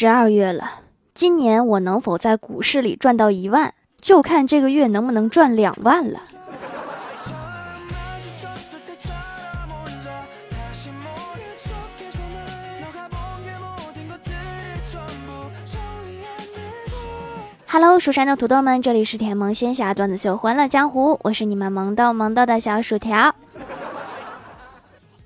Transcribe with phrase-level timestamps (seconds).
[0.00, 0.82] 十二月了，
[1.12, 6.20] 今年我能否在股市里赚到一万，就看这个月能不能赚两万了。
[17.66, 23.34] Hello，蜀山的土豆们，这里是甜萌仙侠段子秀《欢乐江湖》，我是你们萌豆萌豆的小薯条。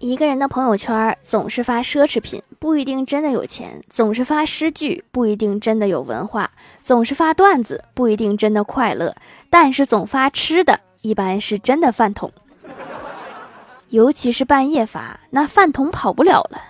[0.02, 6.44] 一个人的朋友圈总是发奢侈品，不一定真的有钱；总是发诗句，不一定真的有文化；
[6.82, 9.14] 总是发段子，不一定真的快乐。
[9.48, 12.32] 但是总发吃的，一般是真的饭桶。
[13.90, 16.60] 尤其是半夜发，那饭桶跑不了了。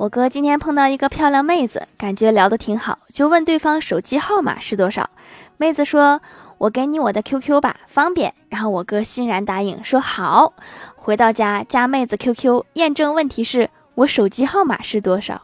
[0.00, 5.10] 我哥今天碰到一个漂亮妹子，感觉聊得挺好，就问对方手机号码是多少。
[5.58, 6.22] 妹子说。
[6.56, 8.34] 我给你我的 QQ 吧，方便。
[8.50, 10.52] 然后我哥欣然答应，说好。
[10.94, 15.40] 回到家加妹子 QQ，验证问题是我手机号码是多少？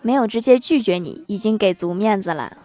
[0.00, 2.56] 没有直接拒绝你，已经给足面子了。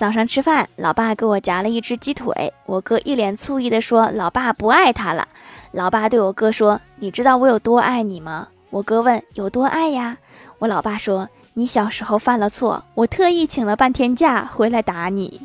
[0.00, 2.32] 早上吃饭，老爸给我夹了一只鸡腿，
[2.64, 5.28] 我哥一脸醋意的说：“老爸不爱他了。”
[5.72, 10.16] 老爸对我哥说：“你知道我有多爱你吗？”我哥问：“有多爱呀？”
[10.58, 15.42] 我老爸说：“你小时候犯了错，我特意请了半天假回来打你。”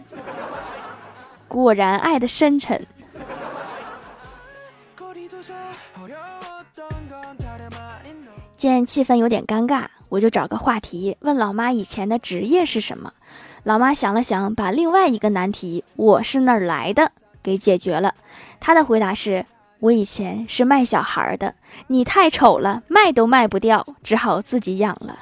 [1.50, 2.88] 果然爱的深沉。
[8.56, 13.12] 见气氛有点尴尬，我就找个话题问老妈以前的职业是什么。
[13.66, 18.14] 老妈想了想，把另外一个难题“我是哪儿来的”给解决了。
[18.60, 19.46] 她的回答是。
[19.80, 21.54] 我以前是卖小孩的，
[21.88, 25.20] 你太丑了，卖都卖不掉，只好自己养了。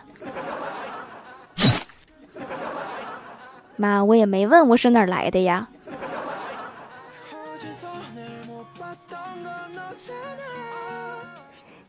[3.75, 5.69] 妈，我也没问我是哪儿来的呀。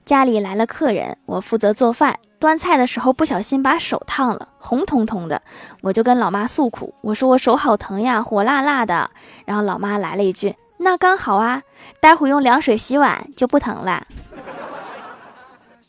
[0.04, 5.40] 家里来了客人，我负责做饭，端菜的时候不小心把手烫了，红彤彤的，
[5.80, 9.10] 我就跟老妈诉苦，我说我手好疼呀，火辣辣的。
[9.46, 10.54] 然后老妈来了一句。
[10.76, 11.62] 那刚好啊，
[12.00, 14.06] 待会用凉水洗碗就不疼了。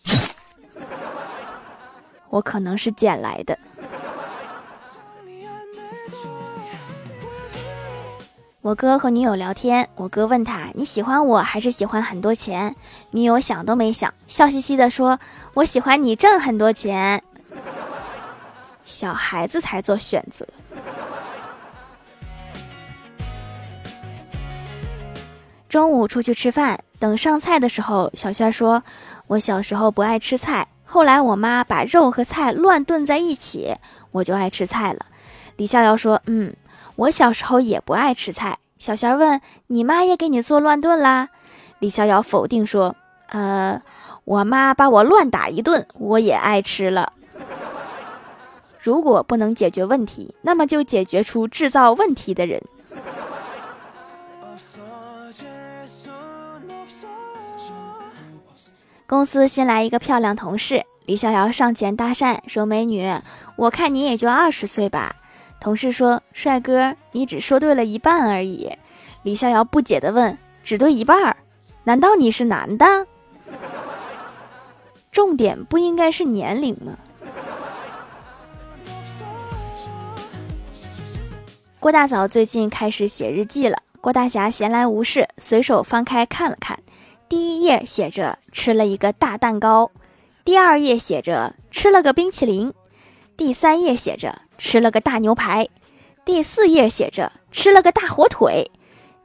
[2.30, 3.58] 我可能是捡来的。
[8.66, 12.76] 我哥和女友聊天，我哥问他：“你喜欢我还是喜欢很多钱？”
[13.14, 15.20] 女友想都没想，笑嘻嘻的说
[15.54, 17.22] ：“我喜欢你挣很多钱。”
[18.84, 20.48] 小孩子才做选择。
[25.70, 28.82] 中午出去吃饭，等上菜的时候，小仙说
[29.28, 33.76] ：“我小时候不爱吃菜，后来我妈把肉和菜乱炖在一起，
[34.10, 35.06] 我就爱吃菜了。”
[35.58, 36.52] 李逍遥说：“嗯，
[36.96, 41.30] 我小时候也不爱吃菜。”小仙儿问：“你妈也给你做乱炖啦？”
[41.80, 42.96] 李逍遥否定说
[43.32, 43.82] ：“呃，
[44.24, 47.14] 我妈把我乱打一顿，我也爱吃了。”
[48.80, 52.62] 如果不能解决问题，那么就解决出制造问题的人。
[59.08, 63.12] 公司新来一个漂亮同事，李逍遥上前搭讪说：“美女，
[63.56, 65.16] 我看你也就二十岁吧。”
[65.60, 68.72] 同事说：“帅哥，你只说对了一半而已。”
[69.24, 71.38] 李逍遥不解地问：“只对一半儿？
[71.84, 73.08] 难道你是男的？”
[75.12, 76.98] 重点不应该是年龄吗？
[81.80, 83.78] 郭大嫂最近开始写日记了。
[84.02, 86.80] 郭大侠闲来无事，随手翻开看了看。
[87.28, 89.90] 第一页写着吃了一个大蛋糕，
[90.44, 92.72] 第二页写着吃了个冰淇淋，
[93.36, 95.68] 第三页写着吃了个大牛排，
[96.24, 98.72] 第四页写着吃了个大火腿，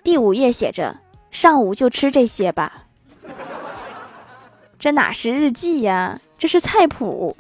[0.03, 0.99] 第五页写着
[1.31, 2.85] 上午就吃这些吧。
[4.79, 7.37] 这哪是日记呀，这是菜谱。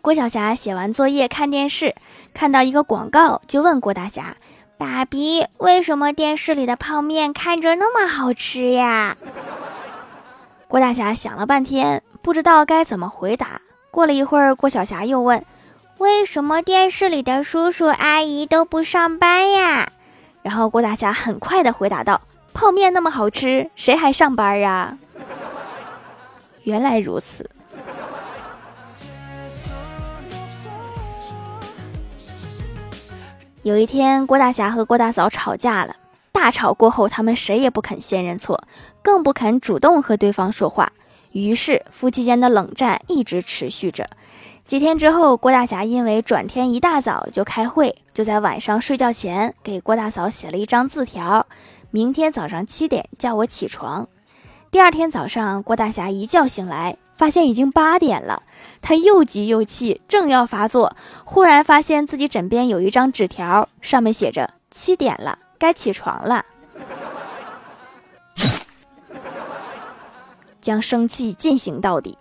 [0.00, 1.94] 郭晓霞写完作业看电视。
[2.32, 4.36] 看到一个广告，就问郭大侠
[4.78, 9.16] ：“爸比，为什么电视里的泡面看着那么好吃呀？”
[10.68, 13.62] 郭大侠想了半天，不知道该怎么回答。
[13.90, 15.42] 过了一会儿，郭晓霞又问
[15.96, 19.90] ：“为什么电视里的叔叔阿姨都不上班呀？”
[20.42, 22.20] 然后郭大侠很快的回答道
[22.52, 24.98] ：“泡面那么好吃，谁还上班啊？”
[26.64, 27.48] 原来如此。
[33.62, 35.96] 有一天，郭大侠和郭大嫂吵架了。
[36.40, 38.62] 大吵过后，他们谁也不肯先认错，
[39.02, 40.92] 更不肯主动和对方说话。
[41.32, 44.08] 于是，夫妻间的冷战一直持续着。
[44.64, 51.44] 几天之后，郭大侠因为转天一大早就开会，就在晚上睡觉前给郭大嫂写了一张字条：
[51.90, 54.06] 明天早上七点叫我起床。
[54.70, 58.44] 第二天早上，郭大侠一觉醒来，发现已经八点了，
[58.80, 60.94] 他又急又气，正要发作，
[61.24, 66.44] 忽然发现自己枕边有一张纸条，上面写着：“七点了，该起床了。”
[70.60, 72.16] 将生气进行到底。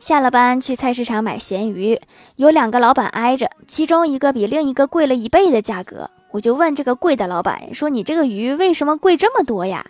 [0.00, 2.00] 下了班去菜市场买咸鱼，
[2.36, 6.10] 有两个老板挨着，其中一个比另一个贵了一倍的价格。
[6.30, 9.84] 我就问这个贵的老板说：“你这个鱼为什么贵这么多呀？”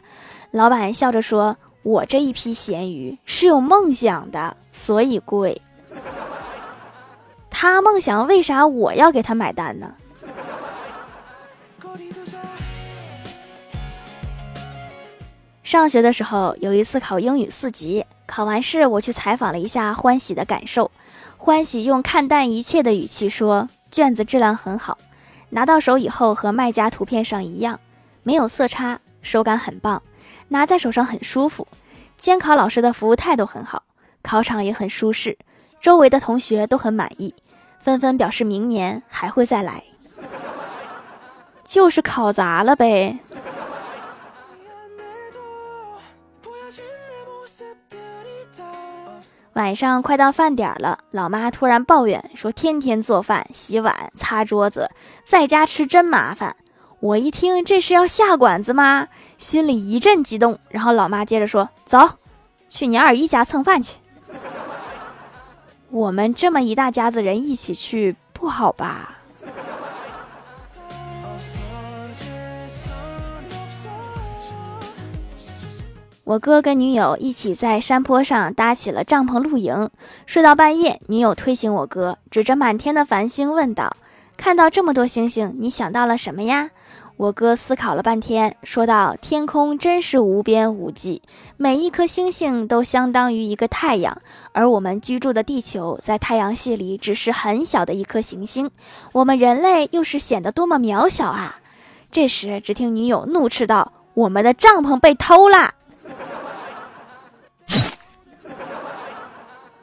[0.50, 5.62] 老板笑着说：“我这一批咸鱼是有梦想的，所以贵。
[7.60, 9.93] 他梦想为啥我要给他买单呢？”
[15.64, 18.06] 上学的时候有一次考英语四级。
[18.26, 20.93] 考完试，我去采访了一下欢喜的感受。
[21.37, 24.96] 欢喜用看淡一切的语气说：“卷子质量很好，
[25.50, 27.81] 拿到手以后和卖家图片上一样，
[28.22, 30.00] 没有色差，手感很棒，
[30.46, 31.66] 拿在手上很舒服。
[32.16, 33.82] 监考老师的服务态度很好，
[34.22, 35.37] 考场也很舒适，
[35.81, 37.34] 周围的同学都很满意，
[37.88, 39.82] 纷纷表示明年还会再来。
[41.64, 43.19] 就是考砸了呗。”
[49.55, 54.91] 晚上快到饭点了，老妈突然抱怨说：“天天做饭、洗碗、擦桌子，
[55.25, 56.55] 在家吃真麻烦。”
[57.00, 59.08] 我一听这是要下馆子吗？
[59.38, 60.58] 心里一阵激动。
[60.69, 61.99] 然后老妈接着说：“走，
[62.69, 63.94] 去你二姨家蹭饭去。”
[65.90, 69.14] 我们这么一大家子人一起去不好吧？
[76.25, 79.88] 我哥跟女友一起在山坡上搭起了帐篷露营，
[80.26, 83.96] 睡到半夜，女友推醒我哥，指着满天的繁星问道
[84.37, 86.70] ：“看到这么多星星，你想到了什么呀？”
[87.19, 91.20] 我哥思考了半天，说道：“天空真是无边无际，
[91.56, 94.23] 每一颗星星都相当于一个太阳，
[94.53, 98.70] 而我们居住的地球在太阳系里只是很小的一颗行星，
[99.11, 101.59] 我们人类又是显得多么渺小啊！”
[102.12, 105.75] 这时，只听女友怒斥道：“我们的帐篷被偷啦！”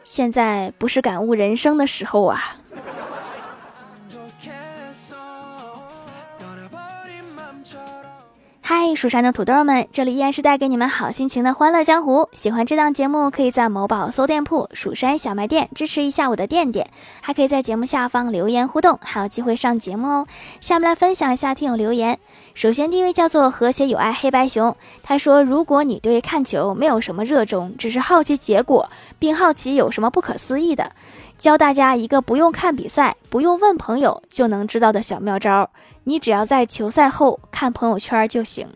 [0.06, 2.56] 现在不是感悟人生的时候啊！
[8.68, 12.28] 嗨，蜀山的土豆们，这里依然是带给你们好心情的欢乐江湖。
[12.32, 16.90] 喜欢这档节目，可以在某宝搜店铺“蜀山小卖店”支持一下我的店店，
[17.22, 20.28] 还可以在节目下方留言互动，还有机会上节目哦。
[20.60, 22.18] 下面来分享一下听友留言。
[22.56, 28.90] 首先，第一位叫做和谐有爱黑白熊，他说：“如果你对看球没有什么热衷，只是好奇结果，
[29.20, 30.92] 并好奇有什么不可思议的，
[31.38, 35.70] 教大家一个不用看比赛、不用问朋友就能知道的小妙招。”
[36.08, 38.68] 你只要在球赛后看朋友圈就行，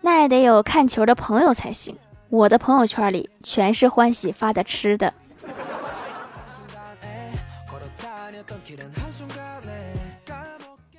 [0.00, 1.96] 那也得有看球的朋友才行。
[2.28, 5.12] 我的朋友圈里全是欢喜发的吃的。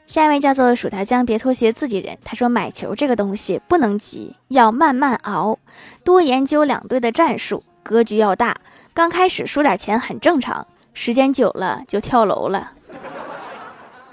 [0.07, 2.17] 下一位叫做薯条酱，别拖鞋，自己人。
[2.25, 5.57] 他说买球这个东西不能急，要慢慢熬，
[6.03, 8.57] 多研究两队的战术，格局要大。
[8.93, 12.73] 刚开始输点钱很正常，时间久了就跳楼了。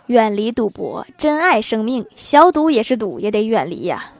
[0.06, 2.06] 远离赌博，珍爱生命。
[2.14, 4.12] 小赌也是赌，也得远离呀。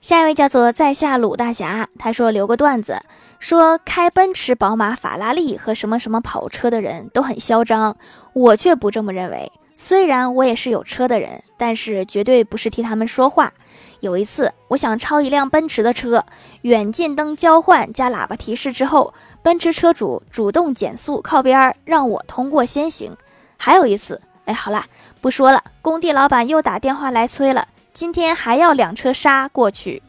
[0.00, 3.02] 下一位叫做在下鲁大侠，他说留个段子，
[3.38, 7.94] 说开奔驰、宝马、法拉利和什么什么跑车的人都很嚣张，
[8.32, 9.52] 我却不这么认为。
[9.76, 13.52] 虽然我也是有车的人，但是绝对不是替他们说话。
[14.00, 16.24] 有一次，我想超一辆奔驰的车，
[16.62, 19.12] 远近灯交换加喇叭提示之后，
[19.42, 23.16] 奔驰车主主动减速靠边儿，让我通过先行。
[23.56, 24.84] 还有一次，哎，好了，
[25.20, 25.62] 不说了。
[25.82, 30.02] 工地老板又打电话来催了，今天还要两车沙过去，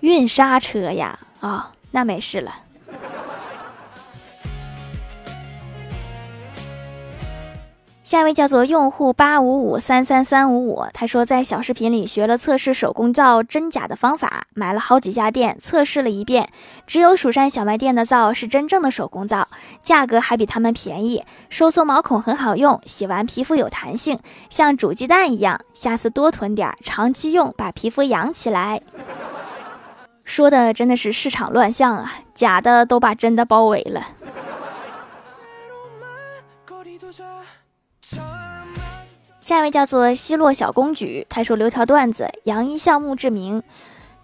[0.00, 1.18] 运沙车呀？
[1.40, 2.52] 啊，那没事了。
[8.04, 16.46] 下一位叫做用户八五五三三三五五，他说在小视频里学了测试手工皂真假的方法，买了好几家店测试了一遍，
[16.86, 19.48] 只有蜀山小卖店的皂是真正的手工皂，
[19.80, 24.18] 价格还比他们便宜，收缩毛孔很好用，洗完皮肤有弹性，
[24.50, 28.82] 像煮鸡蛋一样，下次多囤点，长期用把皮肤养起来。
[30.24, 34.02] 说的真的是市场乱象啊，假的都把真的包围了。
[39.44, 43.62] 下一位叫做奚落小公举，他说留条段子：杨一笑墓志铭，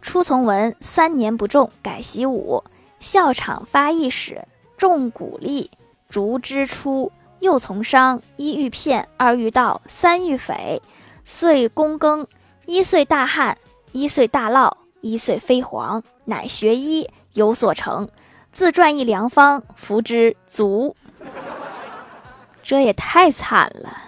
[0.00, 2.64] 初从文，三年不中，改习武。
[3.00, 4.46] 校场发一矢，
[4.78, 5.70] 中谷粒，
[6.08, 7.12] 竹枝出。
[7.40, 10.80] 又从商，一遇骗，二遇盗，三遇匪。
[11.22, 12.26] 岁躬耕，
[12.64, 13.58] 一岁大旱，
[13.92, 14.72] 一岁大涝，
[15.02, 16.02] 一岁飞黄。
[16.24, 18.08] 乃学医，有所成，
[18.52, 20.96] 自传一良方，服之足。
[22.62, 24.04] 这也太惨了。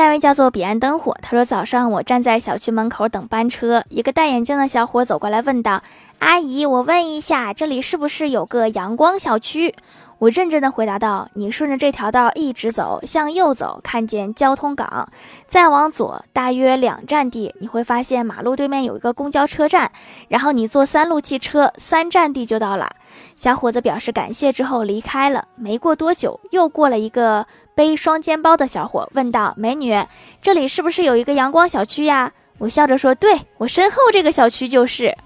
[0.00, 5.82] 下一位叫做彼岸灯火，他说早上我站在小区门口等班车，一个戴眼镜的小伙走过来问道
[6.20, 9.74] ：“阿姨，我问一下，这里是不是有个阳光小区？”
[10.16, 15.10] 我认真的回答道：“你顺着这条道一直走，向右走，看见交通岗，
[15.46, 19.92] 再往左大约两站地，你会发现马路对面有一个公交车站，
[20.28, 22.88] 然后你坐三路汽车，三站地就到了。”
[23.36, 25.44] 小伙子表示感谢之后离开了。
[25.56, 27.46] 没过多久，又过了一个。
[27.80, 29.98] 背双肩包的小伙问道：“美女，
[30.42, 35.16] 这里是不是有一个阳光小区呀？”我笑着说：“对我身后这个小区就是。”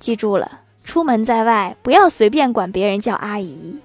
[0.00, 0.50] 记住了，
[0.84, 3.78] 出门在外不要随便管别人叫阿姨。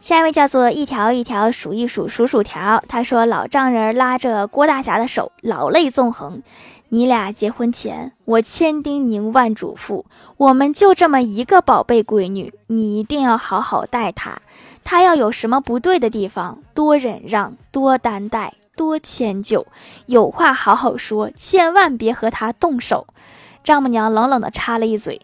[0.00, 6.42] 下一位叫做一条一条数一数数薯条，他说：“老丈人拉着郭大侠的手，老泪纵横。”
[6.94, 10.04] 你俩结婚前，我千叮咛万嘱咐，
[10.36, 14.40] 我们就这么一个宝贝闺女，你一定要好好待她。
[14.84, 19.66] 她要有什么不对的地方，多忍让，多担待，多迁就，
[20.06, 23.08] 有话好好说，千万别和她动手。
[23.64, 25.20] 丈母娘冷冷地插了一嘴：“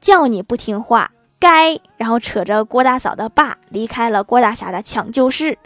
[0.00, 5.58] 叫你不听话，该。”然后扯着郭大嫂的爸离开了郭大侠的抢救室。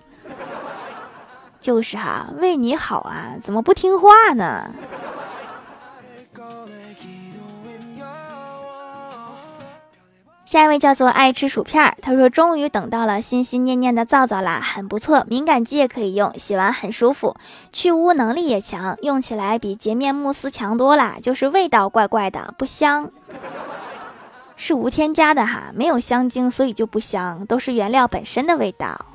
[1.60, 4.72] 就是哈，为你好啊，怎么不听话呢？
[10.46, 17.34] 下一位叫做爱吃薯片儿，他说终于等到了心心念念的皂皂啦，很不错，敏感肌也可以用，洗完很舒服，
[17.72, 23.10] 去污能力也强，用起来比洁面慕斯强多啦， 就是味道怪怪的，不香，
[24.54, 29.06] 是无添加的哈，没有香精，所以就不香，都是原料本身的味道。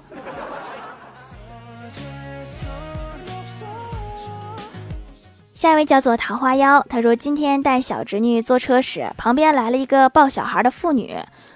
[5.61, 11.15] 下一位叫做桃花妖，他说今天带小侄女坐车时，旁边来了一个抱小孩的妇女。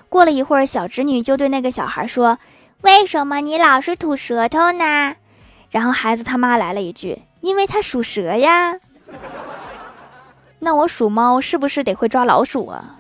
[0.10, 2.38] 过了一会儿，小侄女就对那个小孩说
[2.86, 5.16] ：“为什么你老是吐舌头呢？”
[5.72, 8.78] 然后孩子他妈来了一句：“因为他属蛇呀。”
[10.62, 12.95] 那我属猫，是不是得会抓老鼠啊？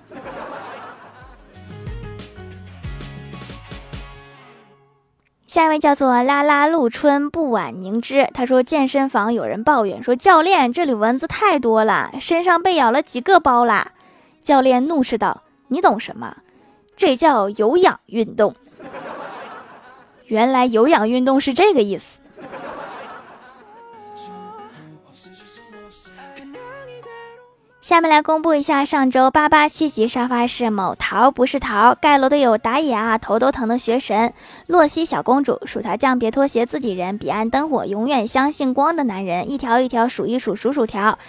[5.56, 13.94] 下一位叫做拉拉露春不晚凝脂，他说健身房有人抱怨说教练这里蚊子太多了，身上被咬了几个包啦。
[14.42, 16.36] 教练怒斥道：“你懂什么？
[16.98, 18.54] 这叫有氧运动。
[20.26, 22.20] 原来有氧运动是这个意思。”
[27.86, 34.34] 下面来公布一下上周八八七级沙发是某桃不是桃盖楼的有打野啊头都疼的学神
[34.66, 41.20] 洛西小公主薯条酱别拖鞋自己人彼岸灯火永远相信光的男人一条一条数一数数薯条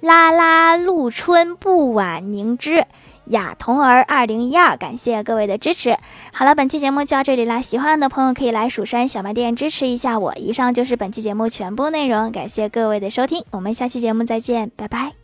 [0.00, 2.84] 啦啦露春不晚凝脂
[3.28, 5.96] 雅童儿二零一二感谢各位的支持。
[6.34, 10.34] 好了，本期节目就到这里啦，喜欢的朋友可以来蜀山小卖店支持一下我。
[10.36, 15.21] 以上就是本期节目全部内容，感谢各位的收听，我们下期节目再见，拜拜。